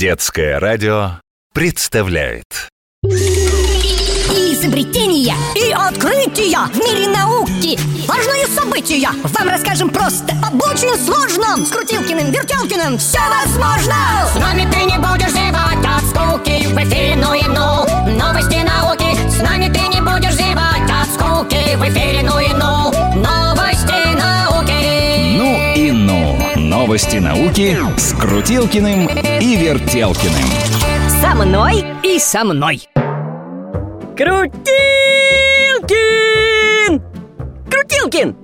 Детское 0.00 0.58
радио 0.58 1.20
представляет. 1.52 2.70
Изобретения 4.32 5.36
и 5.54 5.72
открытия 5.72 6.56
в 6.72 6.76
мире 6.78 7.06
науки. 7.08 7.78
Важные 8.08 8.46
события. 8.46 9.10
Вам 9.24 9.48
расскажем 9.50 9.90
просто 9.90 10.32
Об 10.42 10.54
очень 10.62 10.96
сложном. 11.04 11.66
С 11.66 11.68
Крутилкиным, 11.68 12.32
Вертелкиным 12.32 12.96
все 12.96 13.18
возможно. 13.28 13.94
С 14.32 14.36
нами 14.36 14.66
ты 14.72 14.84
не 14.84 14.96
будешь 14.96 15.32
зевать 15.32 15.84
от 15.84 16.02
скуки 16.08 16.66
В 16.68 16.78
эфире 16.78 17.16
ну 17.16 17.34
и 17.34 17.42
ну. 17.42 17.84
Новости 18.18 18.56
науки. 18.64 19.28
С 19.28 19.42
нами 19.42 19.70
ты 19.70 19.79
Новости 26.90 27.18
науки 27.18 27.78
с 27.96 28.12
Крутилкиным 28.14 29.06
и 29.06 29.54
Вертелкиным 29.54 30.50
Со 31.20 31.36
мной 31.36 31.84
и 32.02 32.18
со 32.18 32.42
мной. 32.42 32.82
Крутилкин! 34.16 34.50
Крутилкин! 37.70 38.36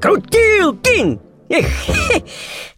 Крутилкин! 0.00 1.20
Эх, 1.48 1.66
хе, 1.66 2.22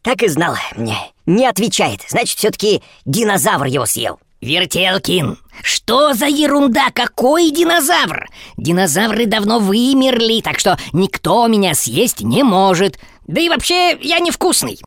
так 0.01 0.23
и 0.23 0.29
знал. 0.29 0.55
Не, 0.79 0.97
не 1.27 1.47
отвечает. 1.47 2.01
Значит, 2.09 2.39
все-таки 2.39 2.83
динозавр 3.05 3.67
его 3.67 3.85
съел. 3.85 4.19
Вертелкин, 4.41 5.37
что 5.63 6.15
за 6.15 6.27
ерунда? 6.27 6.91
Какой 6.95 7.51
динозавр? 7.51 8.29
Динозавры 8.57 9.27
давно 9.27 9.59
вымерли, 9.59 10.41
так 10.41 10.59
что 10.59 10.79
никто 10.93 11.47
меня 11.49 11.75
съесть 11.75 12.21
не 12.21 12.43
может. 12.43 12.99
Да 13.27 13.41
и 13.41 13.49
вообще, 13.49 13.99
я 14.01 14.19
невкусный. 14.21 14.81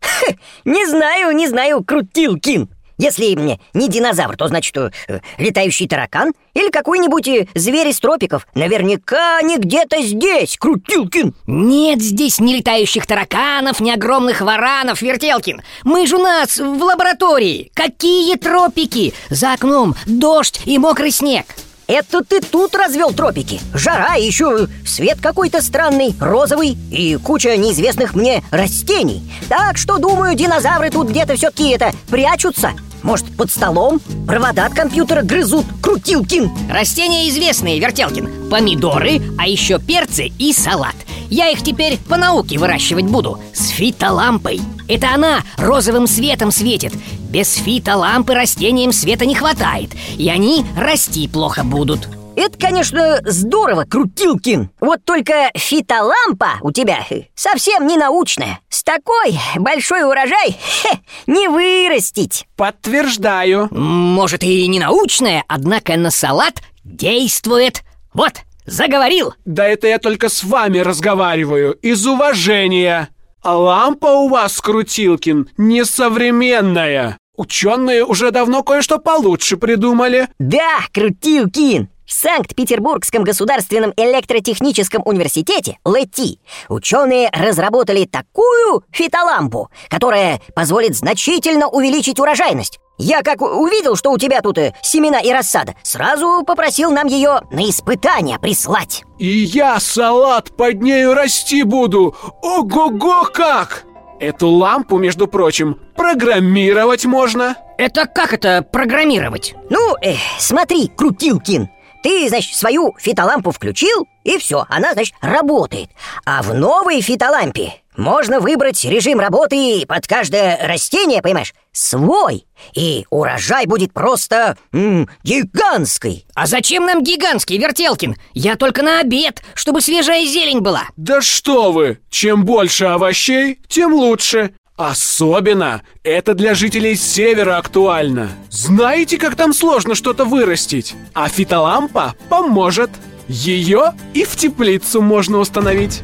Не 0.65 0.85
знаю, 0.87 1.31
не 1.31 1.47
знаю, 1.47 1.83
Крутилкин. 1.83 2.69
Если 2.99 3.33
мне 3.33 3.61
не 3.73 3.87
динозавр, 3.87 4.35
то 4.35 4.49
значит 4.49 4.75
э, 4.75 4.91
летающий 5.37 5.87
таракан 5.87 6.33
или 6.53 6.69
какой-нибудь 6.69 7.27
э, 7.29 7.47
зверь 7.55 7.87
из 7.87 7.99
тропиков. 7.99 8.45
Наверняка 8.55 9.37
они 9.37 9.57
где-то 9.57 10.01
здесь, 10.01 10.57
Крутилкин. 10.57 11.33
Нет 11.47 12.01
здесь 12.01 12.41
ни 12.41 12.53
летающих 12.53 13.07
тараканов, 13.07 13.79
ни 13.79 13.89
огромных 13.89 14.41
варанов, 14.41 15.01
Вертелкин. 15.01 15.61
Мы 15.85 16.07
же 16.07 16.17
у 16.17 16.21
нас 16.21 16.57
в 16.57 16.83
лаборатории. 16.83 17.71
Какие 17.73 18.35
тропики? 18.35 19.13
За 19.29 19.53
окном 19.53 19.95
дождь 20.05 20.59
и 20.65 20.77
мокрый 20.77 21.11
снег. 21.11 21.45
Это 21.89 22.23
ты 22.23 22.39
тут 22.39 22.75
развел 22.75 23.13
тропики. 23.13 23.59
Жара, 23.73 24.15
и 24.15 24.23
еще 24.23 24.67
свет 24.85 25.17
какой-то 25.19 25.59
странный, 25.59 26.13
розовый 26.19 26.77
И 26.91 27.15
куча 27.17 27.57
неизвестных 27.57 28.13
мне 28.13 28.43
растений. 28.51 29.23
Так 29.49 29.75
что, 29.77 29.97
думаю, 29.97 30.35
динозавры 30.35 30.91
тут 30.91 31.09
где-то 31.09 31.35
все-таки 31.35 31.71
это 31.71 31.91
прячутся. 32.07 32.73
Может, 33.01 33.35
под 33.35 33.49
столом? 33.49 33.99
Провода 34.27 34.67
от 34.67 34.75
компьютера 34.75 35.23
грызут? 35.23 35.65
Крутилкин! 35.81 36.51
Растения 36.69 37.27
известные, 37.29 37.79
Вертелкин. 37.79 38.51
Помидоры, 38.51 39.21
а 39.39 39.47
еще 39.47 39.79
перцы 39.79 40.27
и 40.37 40.53
салат 40.53 40.95
Я 41.29 41.49
их 41.49 41.61
теперь 41.63 41.97
по 41.97 42.17
науке 42.17 42.57
выращивать 42.57 43.05
буду. 43.05 43.39
С 43.53 43.69
фитолампой. 43.69 44.61
Это 44.87 45.13
она 45.13 45.41
розовым 45.57 46.07
светом 46.07 46.51
светит. 46.51 46.93
Без 47.29 47.53
фитолампы 47.53 48.33
растениям 48.33 48.91
света 48.91 49.25
не 49.25 49.35
хватает 49.35 49.91
И 50.17 50.29
они 50.29 50.65
расти 50.75 51.27
плохо 51.27 51.63
будут. 51.63 52.09
Это, 52.35 52.57
конечно, 52.57 53.19
здорово, 53.25 53.83
Крутилкин. 53.83 54.69
Вот 54.79 55.03
только 55.03 55.51
фитолампа 55.55 56.53
у 56.61 56.71
тебя 56.71 57.05
совсем 57.35 57.85
не 57.85 57.97
научная 57.97 58.59
С 58.69 58.83
такой 58.83 59.37
большой 59.57 60.03
урожай 60.03 60.57
хе, 60.83 60.99
не 61.27 61.49
вырастить. 61.49 62.47
Подтверждаю. 62.55 63.67
Может 63.71 64.43
и 64.43 64.67
не 64.67 64.79
научная, 64.79 65.43
однако 65.47 65.97
на 65.97 66.11
салат 66.11 66.61
действует. 66.85 67.83
Вот, 68.13 68.33
заговорил! 68.69 69.33
Да 69.45 69.67
это 69.67 69.87
я 69.87 69.99
только 69.99 70.29
с 70.29 70.43
вами 70.43 70.79
разговариваю 70.79 71.73
Из 71.73 72.05
уважения. 72.05 73.09
А 73.41 73.57
лампа 73.57 74.07
у 74.07 74.27
вас, 74.27 74.59
Крутилкин, 74.59 75.49
несовременная. 75.57 77.17
Ученые 77.37 78.03
уже 78.03 78.31
давно 78.31 78.63
кое-что 78.63 78.97
получше 78.97 79.55
придумали. 79.55 80.27
Да, 80.39 80.79
Крутилкин 80.93 81.87
в 82.09 82.11
Санкт-Петербургском 82.11 83.23
государственном 83.23 83.93
электротехническом 83.95 85.03
университете 85.05 85.77
ЛЭТИ 85.85 86.39
ученые 86.67 87.29
разработали 87.31 88.05
такую 88.05 88.83
фитолампу, 88.91 89.69
которая 89.89 90.41
позволит 90.55 90.97
значительно 90.97 91.67
увеличить 91.67 92.19
урожайность. 92.19 92.79
Я 92.97 93.21
как 93.21 93.41
увидел, 93.41 93.95
что 93.95 94.11
у 94.11 94.17
тебя 94.17 94.41
тут 94.41 94.57
э, 94.57 94.73
семена 94.81 95.19
и 95.19 95.31
рассада, 95.31 95.75
сразу 95.83 96.43
попросил 96.45 96.91
нам 96.91 97.07
ее 97.07 97.41
на 97.51 97.69
испытание 97.69 98.39
прислать. 98.39 99.03
И 99.19 99.27
я 99.27 99.79
салат 99.79 100.57
под 100.57 100.81
нею 100.81 101.13
расти 101.13 101.63
буду! 101.63 102.15
Ого-го 102.41 103.25
как! 103.31 103.85
Эту 104.19 104.49
лампу, 104.49 104.97
между 104.97 105.27
прочим, 105.27 105.79
программировать 105.95 107.05
можно. 107.05 107.55
Это 107.77 108.05
как 108.05 108.33
это 108.33 108.63
программировать? 108.69 109.55
Ну, 109.69 109.95
э, 110.01 110.15
смотри, 110.37 110.89
Крутилкин, 110.89 111.69
ты, 112.01 112.29
значит, 112.29 112.55
свою 112.55 112.95
фитолампу 112.99 113.51
включил, 113.51 114.07
и 114.23 114.37
все, 114.37 114.65
она, 114.69 114.93
значит, 114.93 115.15
работает. 115.21 115.89
А 116.25 116.41
в 116.41 116.53
новой 116.53 117.01
фитолампе 117.01 117.73
можно 117.97 118.39
выбрать 118.39 118.83
режим 118.85 119.19
работы 119.19 119.85
под 119.87 120.07
каждое 120.07 120.57
растение, 120.65 121.21
понимаешь, 121.21 121.53
свой. 121.71 122.45
И 122.73 123.05
урожай 123.09 123.65
будет 123.65 123.93
просто 123.93 124.57
м, 124.71 125.09
гигантский. 125.23 126.25
А 126.33 126.45
зачем 126.45 126.85
нам 126.85 127.03
гигантский, 127.03 127.57
Вертелкин? 127.57 128.15
Я 128.33 128.55
только 128.55 128.83
на 128.83 128.99
обед, 128.99 129.41
чтобы 129.53 129.81
свежая 129.81 130.25
зелень 130.25 130.61
была. 130.61 130.83
Да 130.95 131.21
что 131.21 131.71
вы! 131.71 131.99
Чем 132.09 132.45
больше 132.45 132.85
овощей, 132.85 133.59
тем 133.67 133.93
лучше. 133.93 134.53
Особенно 134.79 135.81
это 136.03 136.33
для 136.33 136.55
жителей 136.55 136.95
севера 136.95 137.57
актуально. 137.57 138.29
Знаете, 138.49 139.17
как 139.17 139.35
там 139.35 139.51
сложно 139.53 139.93
что-то 139.93 140.23
вырастить? 140.23 140.95
А 141.13 141.27
фитолампа 141.27 142.15
поможет. 142.29 142.89
Ее 143.27 143.91
и 144.13 144.23
в 144.23 144.37
теплицу 144.37 145.01
можно 145.01 145.39
установить. 145.39 146.01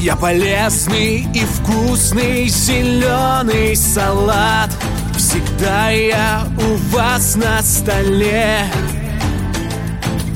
Я 0.00 0.14
полезный 0.14 1.26
и 1.34 1.40
вкусный 1.40 2.48
зеленый 2.48 3.74
салат 3.74 4.70
Всегда 5.16 5.88
я 5.88 6.42
у 6.58 6.74
вас 6.94 7.34
на 7.34 7.62
столе 7.62 8.58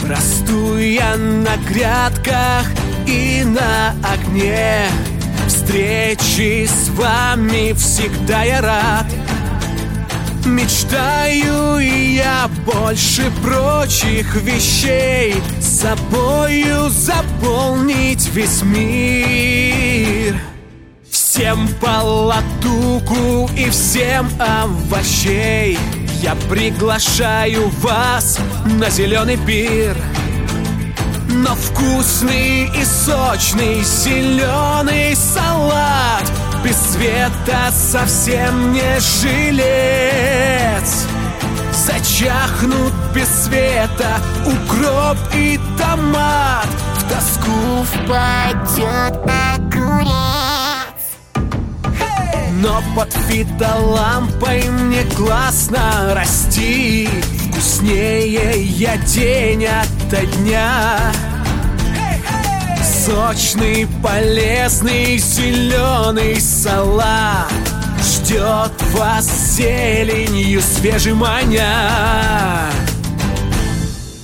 Расту 0.08 0.78
я 0.78 1.16
на 1.18 1.58
грядках 1.68 2.66
и 3.06 3.44
на 3.44 3.94
огне 4.02 4.88
Встречи 5.46 6.66
с 6.66 6.88
вами 6.90 7.72
всегда 7.74 8.42
я 8.42 8.60
рад. 8.60 9.06
Мечтаю 10.44 11.78
я 11.78 12.48
больше 12.66 13.30
прочих 13.42 14.34
вещей 14.42 15.36
Собою 15.60 16.88
заполнить 16.88 18.28
весь 18.34 18.62
мир. 18.62 20.36
Всем 21.10 21.68
по 21.80 22.02
латуку 22.02 23.48
и 23.56 23.70
всем 23.70 24.28
овощей 24.38 25.78
Я 26.20 26.34
приглашаю 26.48 27.68
вас 27.80 28.38
на 28.64 28.90
зеленый 28.90 29.38
пир 29.38 29.96
но 31.32 31.54
вкусный 31.54 32.66
и 32.66 32.84
сочный 32.84 33.82
зеленый 33.82 35.16
салат 35.16 36.30
Без 36.64 36.76
света 36.76 37.70
совсем 37.72 38.72
не 38.72 39.00
жилец. 39.00 39.46
Зачахнут 41.72 42.92
без 43.14 43.28
света 43.44 44.18
укроп 44.44 45.16
и 45.34 45.58
томат 45.78 46.68
В 46.96 47.08
тоску 47.08 47.84
впадет 47.84 49.18
огурец. 49.56 50.12
Но 52.60 52.82
под 52.94 53.12
фитолампой 53.12 54.68
мне 54.68 55.02
классно 55.16 56.14
расти 56.14 57.08
Вкуснее 57.62 58.60
я 58.64 58.96
день 58.96 59.66
ото 59.66 60.26
дня 60.26 60.98
Сочный, 62.82 63.86
полезный, 64.02 65.16
зеленый 65.18 66.40
салат 66.40 67.52
Ждет 68.00 68.72
вас 68.94 69.26
зеленью 69.54 70.60
свежим 70.60 71.18
маня 71.18 72.68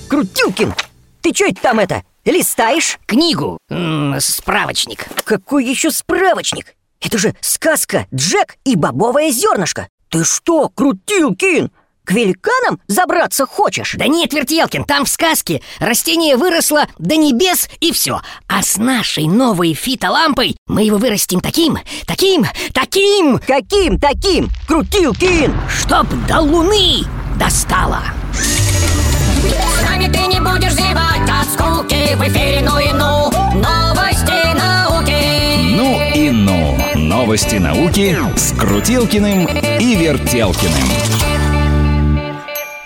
Крутилкин, 0.08 0.74
ты 1.20 1.32
что 1.32 1.44
это 1.44 1.62
там 1.62 1.78
это? 1.78 2.02
Листаешь? 2.24 2.98
Книгу, 3.06 3.58
М 3.70 4.14
-м, 4.14 4.20
справочник 4.20 5.06
Какой 5.22 5.64
еще 5.64 5.92
справочник? 5.92 6.74
Это 7.00 7.18
же 7.18 7.36
сказка 7.40 8.08
«Джек 8.12 8.56
и 8.64 8.74
бобовое 8.74 9.30
зернышко» 9.30 9.86
Ты 10.08 10.24
что, 10.24 10.70
Крутилкин? 10.70 11.70
К 12.08 12.12
великанам 12.12 12.80
забраться 12.86 13.44
хочешь? 13.44 13.94
Да 13.98 14.06
нет, 14.06 14.32
Вертелкин, 14.32 14.84
там 14.84 15.04
в 15.04 15.10
сказке 15.10 15.60
растение 15.78 16.38
выросло 16.38 16.86
до 16.98 17.16
небес 17.16 17.68
и 17.80 17.92
все. 17.92 18.22
А 18.48 18.62
с 18.62 18.78
нашей 18.78 19.26
новой 19.26 19.74
фитолампой 19.74 20.56
мы 20.66 20.84
его 20.84 20.96
вырастим 20.96 21.40
таким, 21.40 21.76
таким, 22.06 22.46
таким, 22.72 23.38
Каким 23.46 24.00
таким? 24.00 24.48
Крутилкин! 24.66 25.54
чтоб 25.68 26.06
до 26.26 26.40
луны 26.40 27.04
достало. 27.38 28.00
С 28.32 29.82
нами 29.82 30.10
ты 30.10 30.20
не 30.28 30.40
будешь 30.40 30.72
зевать 30.72 31.28
от 31.28 31.46
скуки 31.52 32.14
В 32.16 32.22
эфире 32.28 32.62
ну 32.62 32.78
и 32.78 32.92
ну 32.92 33.30
Новости 33.54 34.54
науки 34.56 35.76
Ну 35.76 36.00
и 36.14 36.30
ну. 36.30 36.78
Новости 36.94 37.56
науки 37.56 38.16
с 38.34 38.52
Крутилкиным 38.58 39.46
и 39.46 39.94
Вертелкиным. 39.94 41.27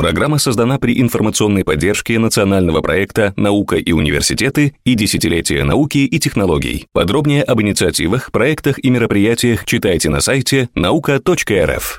Программа 0.03 0.39
создана 0.39 0.81
при 0.81 1.01
информационной 1.01 1.63
поддержке 1.63 2.19
национального 2.19 2.81
проекта 2.81 3.33
«Наука 3.37 3.77
и 3.77 3.93
университеты» 3.93 4.75
и 4.83 4.95
«Десятилетие 4.97 5.63
науки 5.63 5.99
и 5.99 6.19
технологий». 6.19 6.89
Подробнее 6.93 7.45
об 7.45 7.63
инициативах, 7.63 8.33
проектах 8.33 8.85
и 8.85 8.91
мероприятиях 8.91 9.65
читайте 9.65 10.11
на 10.11 10.21
сайте 10.21 10.69
наука.рф. 10.75 11.91